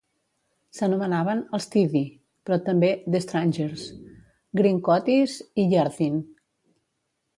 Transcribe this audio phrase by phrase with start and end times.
[0.77, 2.01] S'anomenaven "els Tiddy",
[2.49, 3.85] però també "the Strangers",
[4.63, 6.19] "Greencoaties" i "Yarthin".